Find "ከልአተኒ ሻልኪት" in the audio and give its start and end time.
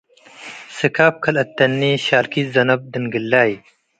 1.23-2.47